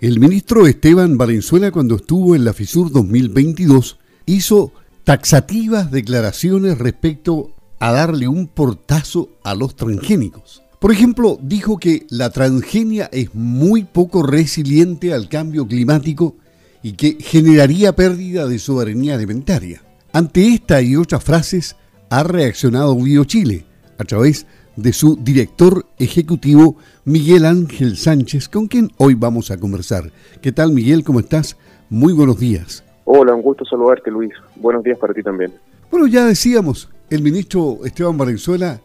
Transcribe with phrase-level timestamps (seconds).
[0.00, 4.72] El ministro Esteban Valenzuela, cuando estuvo en la FISUR 2022, hizo
[5.04, 10.62] taxativas declaraciones respecto a darle un portazo a los transgénicos.
[10.78, 16.36] Por ejemplo, dijo que la transgenia es muy poco resiliente al cambio climático
[16.82, 19.82] y que generaría pérdida de soberanía alimentaria.
[20.14, 21.76] Ante esta y otras frases
[22.08, 23.66] ha reaccionado BioChile
[23.98, 24.48] a través de
[24.92, 30.10] su director ejecutivo Miguel Ángel Sánchez, con quien hoy vamos a conversar.
[30.40, 31.04] ¿Qué tal Miguel?
[31.04, 31.56] ¿Cómo estás?
[31.88, 32.84] Muy buenos días.
[33.04, 34.32] Hola, un gusto saludarte Luis.
[34.56, 35.52] Buenos días para ti también.
[35.90, 38.80] Bueno, ya decíamos, el ministro Esteban Valenzuela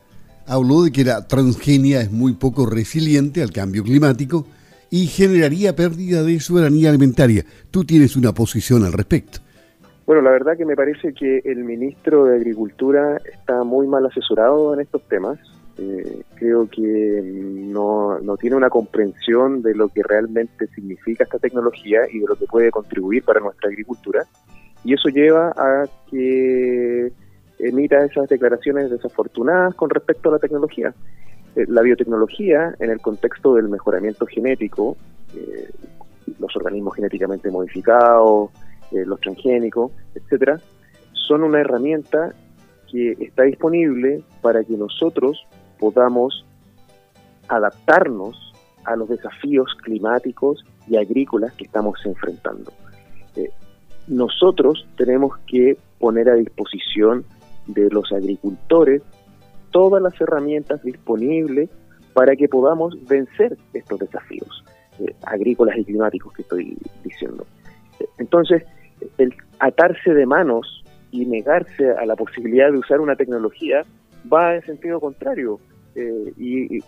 [0.48, 4.46] habló de que la transgenia es muy poco resiliente al cambio climático
[4.90, 7.44] y generaría pérdida de soberanía alimentaria.
[7.72, 9.40] Tú tienes una posición al respecto.
[10.06, 14.74] Bueno, la verdad que me parece que el ministro de Agricultura está muy mal asesorado
[14.74, 15.40] en estos temas.
[15.78, 22.02] Eh, creo que no, no tiene una comprensión de lo que realmente significa esta tecnología
[22.10, 24.26] y de lo que puede contribuir para nuestra agricultura.
[24.86, 27.12] Y eso lleva a que
[27.60, 30.94] emita esas declaraciones desafortunadas con respecto a la tecnología.
[31.56, 34.96] Eh, la biotecnología, en el contexto del mejoramiento genético,
[35.36, 35.70] eh,
[36.40, 38.50] los organismos genéticamente modificados,
[38.92, 40.60] los transgénicos, etcétera,
[41.12, 42.34] son una herramienta
[42.90, 45.46] que está disponible para que nosotros
[45.80, 46.46] podamos
[47.48, 48.54] adaptarnos
[48.86, 52.72] a los desafíos climáticos y agrícolas que estamos enfrentando.
[53.36, 53.50] Eh,
[54.08, 57.26] nosotros tenemos que poner a disposición
[57.68, 59.02] de los agricultores
[59.72, 61.70] todas las herramientas disponibles
[62.14, 64.64] para que podamos vencer estos desafíos
[65.00, 67.46] eh, agrícolas y climáticos que estoy diciendo.
[68.00, 68.64] Eh, entonces,
[69.18, 73.84] el atarse de manos y negarse a la posibilidad de usar una tecnología
[74.32, 75.60] va en sentido contrario
[75.96, 76.80] eh, y,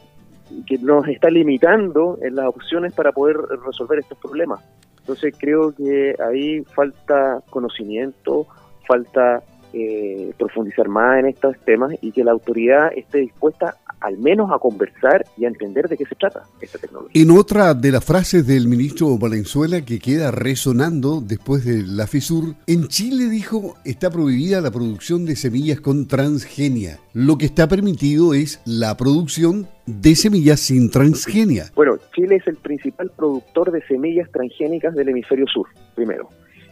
[0.66, 3.36] que nos está limitando en las opciones para poder
[3.66, 4.64] resolver estos problemas.
[5.00, 8.48] Entonces creo que ahí falta conocimiento,
[8.88, 9.44] falta
[9.80, 14.58] eh, profundizar más en estos temas y que la autoridad esté dispuesta al menos a
[14.58, 17.22] conversar y a entender de qué se trata esta tecnología.
[17.22, 22.56] En otra de las frases del ministro Valenzuela que queda resonando después de la FISUR,
[22.66, 27.00] en Chile dijo está prohibida la producción de semillas con transgenia.
[27.14, 31.66] Lo que está permitido es la producción de semillas sin transgenia.
[31.76, 36.30] Bueno, Chile es el principal productor de semillas transgénicas del hemisferio sur, primero.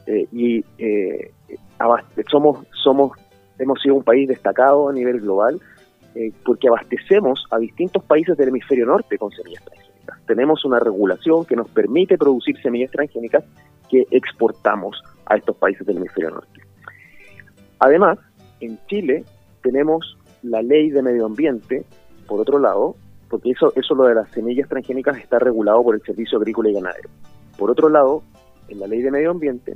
[0.08, 1.32] Eh, y eh,
[2.30, 3.12] somos, somos,
[3.60, 5.60] hemos sido un país destacado a nivel global
[6.16, 10.20] eh, porque abastecemos a distintos países del hemisferio norte con semillas transgénicas.
[10.26, 13.44] Tenemos una regulación que nos permite producir semillas transgénicas
[13.90, 16.62] que exportamos a estos países del hemisferio norte.
[17.80, 18.18] Además,
[18.62, 19.26] en Chile
[19.62, 21.84] tenemos la ley de medio ambiente,
[22.28, 22.96] por otro lado,
[23.30, 26.74] porque eso, eso lo de las semillas transgénicas está regulado por el Servicio Agrícola y
[26.74, 27.10] Ganadero.
[27.58, 28.24] Por otro lado,
[28.70, 29.76] en la ley de medio ambiente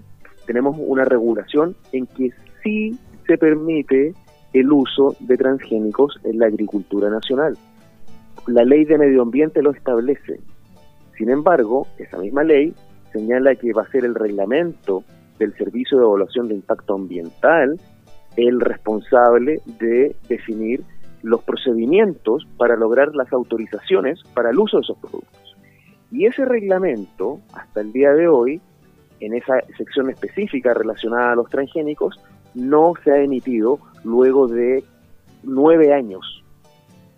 [0.50, 2.32] tenemos una regulación en que
[2.64, 4.16] sí se permite
[4.54, 7.56] el uso de transgénicos en la agricultura nacional.
[8.48, 10.40] La ley de medio ambiente lo establece.
[11.16, 12.74] Sin embargo, esa misma ley
[13.14, 15.04] señala que va a ser el reglamento
[15.38, 17.80] del Servicio de Evaluación de Impacto Ambiental
[18.36, 20.82] el responsable de definir
[21.22, 25.56] los procedimientos para lograr las autorizaciones para el uso de esos productos.
[26.12, 28.60] Y ese reglamento, hasta el día de hoy,
[29.20, 32.20] en esa sección específica relacionada a los transgénicos,
[32.54, 34.84] no se ha emitido luego de
[35.44, 36.44] nueve años.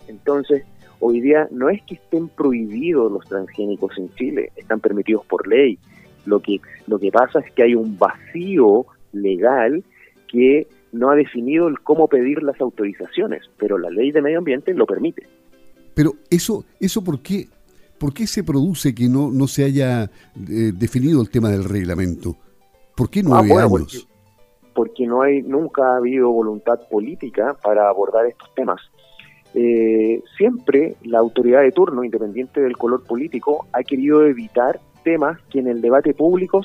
[0.08, 0.64] Entonces,
[1.00, 5.78] hoy día no es que estén prohibidos los transgénicos en Chile, están permitidos por ley.
[6.26, 9.82] Lo que, lo que pasa es que hay un vacío legal
[10.28, 14.74] que no ha definido el cómo pedir las autorizaciones, pero la ley de medio ambiente
[14.74, 15.26] lo permite.
[15.94, 17.48] Pero eso, eso ¿por qué,
[18.02, 22.36] por qué se produce que no, no se haya eh, definido el tema del reglamento?
[22.96, 24.08] ¿Por qué nueve ah, años?
[24.74, 28.80] porque no hay nunca ha habido voluntad política para abordar estos temas.
[29.54, 35.60] Eh, siempre la autoridad de turno, independiente del color político, ha querido evitar temas que
[35.60, 36.62] en el debate público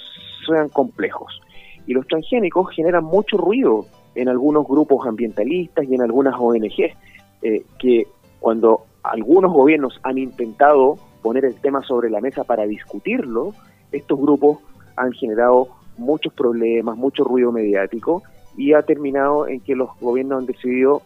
[0.47, 1.39] sean complejos.
[1.85, 3.85] Y los transgénicos generan mucho ruido
[4.15, 6.95] en algunos grupos ambientalistas y en algunas ONG,
[7.43, 8.07] eh, que
[8.39, 13.53] cuando algunos gobiernos han intentado poner el tema sobre la mesa para discutirlo,
[13.91, 14.59] estos grupos
[14.95, 18.23] han generado muchos problemas, mucho ruido mediático
[18.55, 21.01] y ha terminado en que los gobiernos han decidido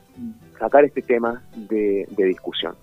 [0.60, 2.76] sacar este tema de, discusión.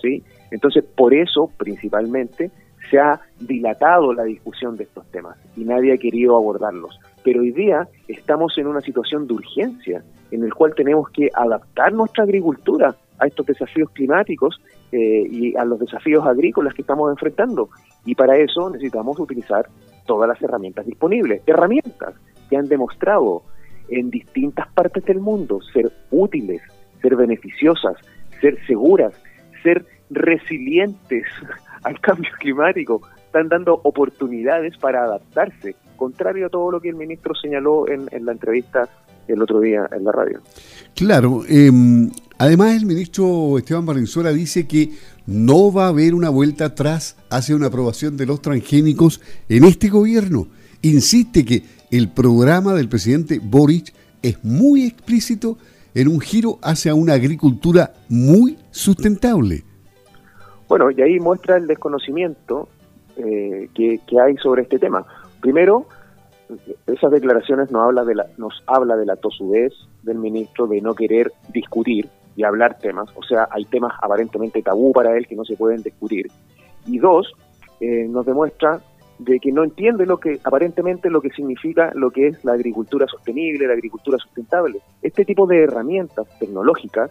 [0.00, 0.22] ¿sí?
[0.50, 2.50] Entonces, por eso, principalmente,
[2.90, 6.98] se ha dilatado la discusión de estos temas y nadie ha querido abordarlos.
[7.22, 11.92] Pero hoy día estamos en una situación de urgencia en el cual tenemos que adaptar
[11.92, 14.60] nuestra agricultura a estos desafíos climáticos
[14.92, 17.68] eh, y a los desafíos agrícolas que estamos enfrentando.
[18.04, 19.68] Y para eso necesitamos utilizar
[20.06, 22.14] todas las herramientas disponibles, herramientas
[22.48, 23.42] que han demostrado
[23.88, 26.62] en distintas partes del mundo ser útiles,
[27.02, 27.96] ser beneficiosas,
[28.40, 29.12] ser seguras,
[29.62, 31.24] ser resilientes
[31.82, 37.34] al cambio climático, están dando oportunidades para adaptarse, contrario a todo lo que el ministro
[37.34, 38.88] señaló en, la entrevista
[39.28, 40.40] el otro día en la radio.
[40.94, 44.90] Claro, em, además el ministro Esteban Valenzuela dice que
[45.26, 49.88] no va a haber una vuelta atrás hacia una aprobación de los transgénicos en este
[49.88, 50.48] gobierno.
[50.82, 53.92] Insiste que el programa del presidente Boric
[54.22, 55.58] es muy explícito
[55.94, 59.64] en un giro hacia una agricultura muy sustentable.
[60.68, 62.68] Bueno, y ahí muestra el desconocimiento
[63.16, 65.06] eh, que, hay sobre este tema.
[65.40, 65.86] Primero,
[66.86, 69.72] esas declaraciones nos habla de la, nos habla de la tosudez
[70.02, 74.92] del ministro de no querer discutir y hablar temas, o sea, hay temas aparentemente tabú
[74.92, 76.26] para él que no se pueden discutir.
[76.86, 77.32] Y dos,
[77.80, 78.80] eh, nos demuestra
[79.18, 83.06] de que no entiende lo que aparentemente lo que significa lo que es la agricultura
[83.06, 84.80] sostenible, la agricultura sustentable.
[85.00, 87.10] Este tipo de herramientas tecnológicas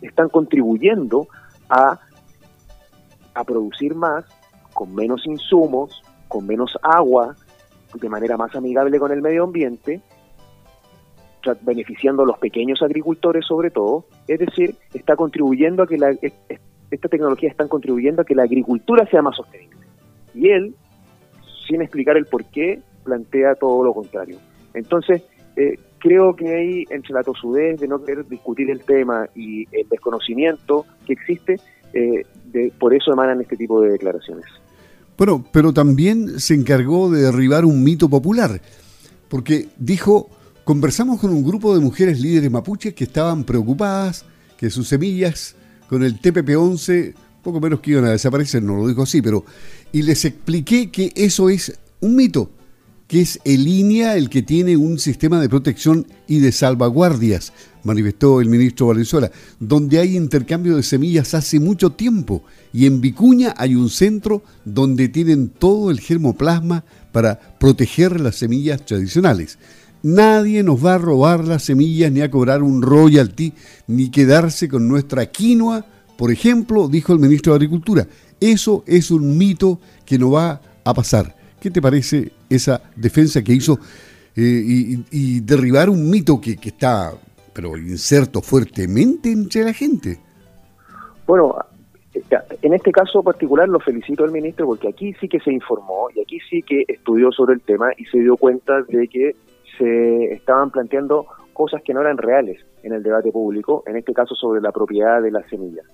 [0.00, 1.28] están contribuyendo
[1.68, 2.00] a,
[3.34, 4.24] a producir más
[4.72, 7.36] con menos insumos, con menos agua,
[7.94, 10.00] de manera más amigable con el medio ambiente,
[11.62, 16.10] beneficiando a los pequeños agricultores sobre todo, es decir, está contribuyendo a que la,
[16.90, 19.86] esta tecnología está contribuyendo a que la agricultura sea más sostenible.
[20.34, 20.74] Y él
[21.66, 24.38] sin explicar el por qué, plantea todo lo contrario.
[24.74, 25.22] Entonces,
[25.56, 29.88] eh, creo que hay entre la tosudez de no querer discutir el tema y el
[29.88, 31.56] desconocimiento que existe,
[31.92, 32.22] eh,
[32.78, 34.46] por eso emanan este tipo de declaraciones.
[35.16, 38.60] Bueno, pero también se encargó de derribar un mito popular,
[39.28, 40.28] porque dijo,
[40.64, 44.24] conversamos con un grupo de mujeres líderes mapuches que estaban preocupadas
[44.58, 45.56] que sus semillas
[45.88, 47.14] con el TPP-11
[47.46, 49.44] poco menos que iban a desaparecer, no lo dijo así, pero...
[49.92, 52.50] Y les expliqué que eso es un mito,
[53.06, 57.52] que es el línea el que tiene un sistema de protección y de salvaguardias,
[57.84, 59.30] manifestó el ministro Valenzuela,
[59.60, 62.42] donde hay intercambio de semillas hace mucho tiempo
[62.72, 68.84] y en Vicuña hay un centro donde tienen todo el germoplasma para proteger las semillas
[68.84, 69.58] tradicionales.
[70.02, 73.52] Nadie nos va a robar las semillas ni a cobrar un royalty
[73.86, 75.86] ni quedarse con nuestra quinoa
[76.16, 78.08] por ejemplo, dijo el ministro de Agricultura,
[78.40, 81.36] eso es un mito que no va a pasar.
[81.60, 83.78] ¿Qué te parece esa defensa que hizo
[84.36, 87.12] eh, y, derribar un mito que, está,
[87.52, 90.18] pero inserto fuertemente entre la gente?
[91.26, 91.56] Bueno,
[92.62, 96.20] en este caso particular lo felicito al ministro porque aquí sí que se informó y
[96.20, 99.34] aquí sí que estudió sobre el tema y se dio cuenta de que
[99.78, 104.34] se estaban planteando cosas que no eran reales en el debate público, en este caso
[104.34, 105.86] sobre la propiedad de las semillas.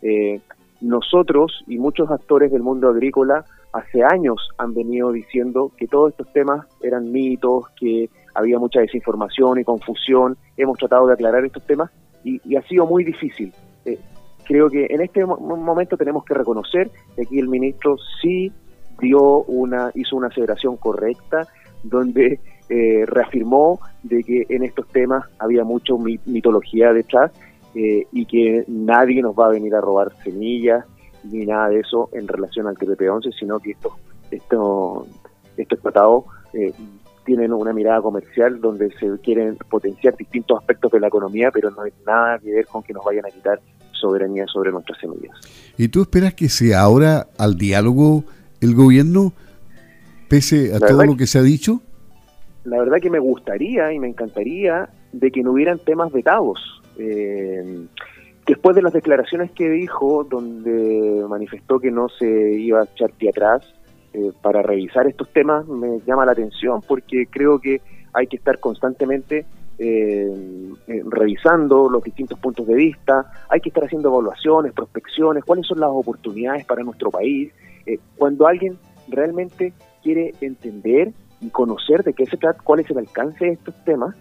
[0.00, 0.40] Eh,
[0.80, 6.32] nosotros y muchos actores del mundo agrícola hace años han venido diciendo que todos estos
[6.32, 10.36] temas eran mitos, que había mucha desinformación y confusión.
[10.56, 11.90] Hemos tratado de aclarar estos temas
[12.24, 13.52] y, ha sido muy difícil.
[13.84, 13.98] Eh,
[14.44, 18.52] creo que en este momento tenemos que reconocer que aquí el ministro sí
[19.00, 21.48] dio una hizo una aseveración correcta
[21.82, 22.38] donde
[22.68, 25.94] eh, reafirmó de que en estos temas había mucha
[26.26, 27.32] mitología detrás
[27.74, 30.84] eh, y que nadie nos va a venir a robar semillas
[31.24, 33.92] ni nada de eso en relación al TPP-11, sino que estos,
[34.30, 35.06] estos,
[35.56, 36.72] estos tratados eh,
[37.24, 41.82] tienen una mirada comercial donde se quieren potenciar distintos aspectos de la economía, pero no
[41.82, 43.60] hay nada que ver con que nos vayan a quitar
[43.92, 45.30] soberanía sobre nuestras semillas.
[45.76, 48.24] ¿Y tú esperas que se abra al diálogo
[48.60, 49.32] el gobierno,
[50.28, 51.80] pese a todo lo que se ha dicho?
[52.64, 57.86] La verdad que me gustaría y me encantaría de que no hubieran temas vetados eh,
[58.46, 63.30] después de las declaraciones que dijo, donde manifestó que no se iba a echar pie
[63.30, 63.62] atrás
[64.12, 67.80] eh, para revisar estos temas, me llama la atención porque creo que
[68.12, 69.46] hay que estar constantemente
[69.78, 75.66] eh, eh, revisando los distintos puntos de vista, hay que estar haciendo evaluaciones, prospecciones, cuáles
[75.66, 77.52] son las oportunidades para nuestro país.
[78.16, 79.72] cuando alguien realmente
[80.02, 84.14] quiere entender y conocer de qué se trata, cuál es el alcance de estos temas,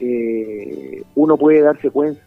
[0.00, 2.20] eh, uno puede darse cuenta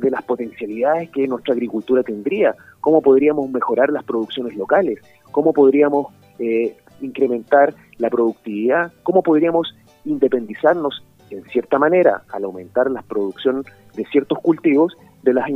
[0.00, 4.98] de las potencialidades que nuestra agricultura tendría, cómo podríamos mejorar las producciones locales,
[5.32, 6.06] cómo podríamos
[6.38, 13.64] eh, incrementar la productividad, cómo podríamos independizarnos en cierta manera al aumentar la producción
[13.94, 15.50] de ciertos cultivos, de las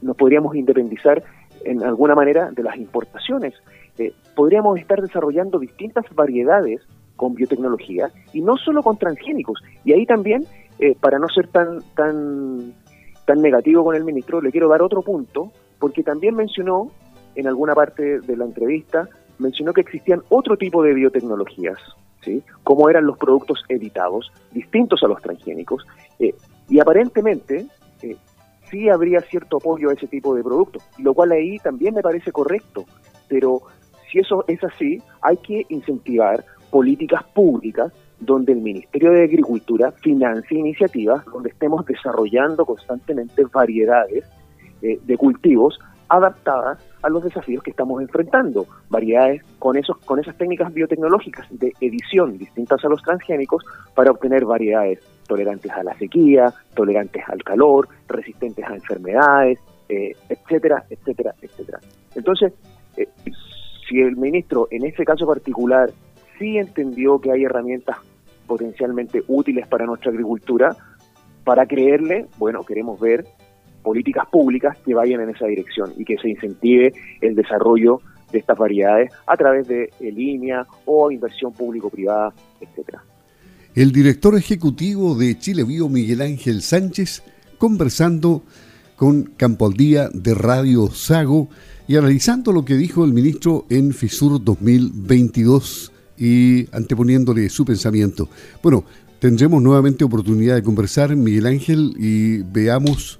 [0.00, 1.22] nos podríamos independizar
[1.64, 3.54] en alguna manera de las importaciones.
[3.98, 6.80] Eh, podríamos estar desarrollando distintas variedades
[7.16, 9.62] con biotecnología y no solo con transgénicos.
[9.84, 10.44] Y ahí también
[10.78, 12.74] eh, para no ser tan, tan,
[13.24, 16.90] tan negativo con el ministro, le quiero dar otro punto, porque también mencionó
[17.34, 21.78] en alguna parte de la entrevista, mencionó que existían otro tipo de biotecnologías,
[22.22, 22.42] ¿sí?
[22.62, 25.86] como eran los productos editados, distintos a los transgénicos,
[26.18, 26.34] eh,
[26.68, 27.66] y aparentemente
[28.02, 28.16] eh,
[28.70, 32.30] sí habría cierto apoyo a ese tipo de productos, lo cual ahí también me parece
[32.30, 32.84] correcto,
[33.28, 33.62] pero
[34.10, 40.58] si eso es así, hay que incentivar políticas públicas donde el Ministerio de Agricultura financie
[40.58, 44.24] iniciativas donde estemos desarrollando constantemente variedades
[44.82, 45.78] eh, de cultivos
[46.08, 51.72] adaptadas a los desafíos que estamos enfrentando, variedades con esos con esas técnicas biotecnológicas de
[51.80, 57.88] edición distintas a los transgénicos para obtener variedades tolerantes a la sequía, tolerantes al calor,
[58.08, 61.80] resistentes a enfermedades, eh, etcétera, etcétera, etcétera.
[62.14, 62.52] Entonces,
[62.96, 63.08] eh,
[63.88, 65.90] si el ministro en este caso particular
[66.38, 67.96] sí entendió que hay herramientas
[68.46, 70.76] potencialmente útiles para nuestra agricultura,
[71.44, 73.24] para creerle, bueno, queremos ver
[73.82, 78.00] políticas públicas que vayan en esa dirección y que se incentive el desarrollo
[78.32, 83.04] de estas variedades a través de línea o inversión público-privada, etcétera.
[83.74, 87.22] El director ejecutivo de Chile Bio, Miguel Ángel Sánchez,
[87.58, 88.42] conversando
[88.96, 91.48] con Campo al Día de Radio Sago
[91.86, 98.28] y analizando lo que dijo el ministro en FISUR 2022 y anteponiéndole su pensamiento.
[98.62, 98.84] Bueno,
[99.18, 103.18] tendremos nuevamente oportunidad de conversar, Miguel Ángel, y veamos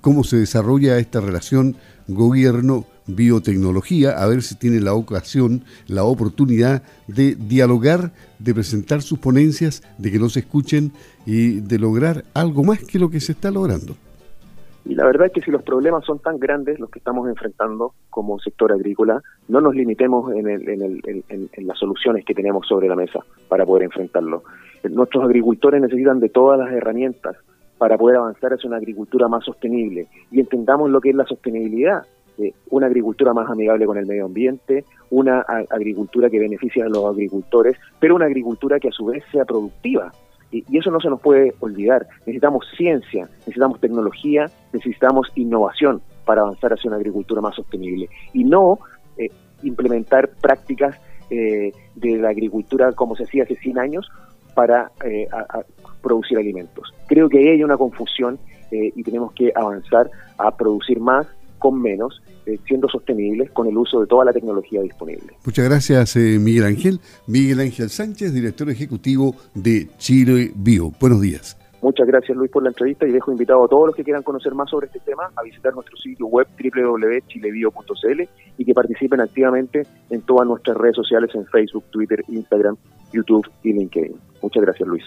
[0.00, 1.76] cómo se desarrolla esta relación
[2.08, 9.82] gobierno-biotecnología, a ver si tiene la ocasión, la oportunidad de dialogar, de presentar sus ponencias,
[9.98, 10.92] de que nos escuchen
[11.24, 13.96] y de lograr algo más que lo que se está logrando.
[14.88, 17.94] Y la verdad es que si los problemas son tan grandes, los que estamos enfrentando
[18.08, 23.18] como sector agrícola, no nos limitemos en, en las soluciones que tenemos sobre la mesa
[23.48, 24.44] para poder enfrentarlo.
[24.88, 27.36] Nuestros agricultores necesitan de todas las herramientas
[27.78, 32.04] para poder avanzar hacia una agricultura más sostenible y entendamos lo que es la sostenibilidad.
[32.70, 37.76] Una agricultura más amigable con el medio ambiente, una agricultura que beneficie a los agricultores,
[37.98, 40.12] pero una agricultura que a su vez sea productiva.
[40.50, 42.06] Y, eso no se nos puede olvidar.
[42.20, 48.08] Necesitamos ciencia, necesitamos tecnología, necesitamos innovación para avanzar hacia una agricultura más sostenible.
[48.32, 48.78] Y no
[49.16, 49.28] eh,
[49.62, 50.96] implementar prácticas
[51.30, 54.08] eh, de la agricultura como se hacía hace 100 años
[54.54, 54.90] para
[56.00, 56.94] producir alimentos.
[57.08, 58.38] Creo que hay una confusión
[58.70, 61.26] eh, y tenemos que avanzar a producir más
[61.66, 65.32] con menos, eh, siendo sostenibles con el uso de toda la tecnología disponible.
[65.44, 67.00] Muchas gracias, eh, Miguel Ángel.
[67.26, 70.92] Miguel Ángel Sánchez, director ejecutivo de Chile Bio.
[71.00, 71.58] Buenos días.
[71.82, 74.54] Muchas gracias Luis por la entrevista y dejo invitado a todos los que quieran conocer
[74.54, 78.22] más sobre este tema a visitar nuestro sitio web www.chilebio.cl
[78.58, 82.76] y que participen activamente en todas nuestras redes sociales en Facebook, Twitter, Instagram,
[83.12, 84.14] YouTube y LinkedIn.
[84.40, 85.04] Muchas gracias Luis.